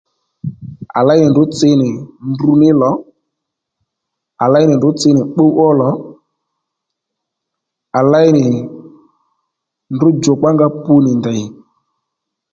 À 0.97 0.99
léy 1.07 1.19
nì 1.21 1.27
ndrǔ 1.31 1.43
tsi 1.55 1.69
nì 1.81 1.89
ndruní 2.31 2.69
lò 2.81 2.91
à 4.43 4.45
léy 4.53 4.65
nì 4.67 4.73
ndrǔ 4.75 4.89
tsi 4.99 5.09
nì 5.15 5.21
pbúw 5.33 5.51
ó 5.65 5.67
lò 5.79 5.89
à 7.99 8.01
léy 8.11 8.29
nì 8.37 8.43
ndrǔ 9.93 10.07
djùkpa 10.13 10.47
ónga 10.51 10.67
pu 10.83 10.93
nì 11.05 11.11
ndèy 11.19 11.41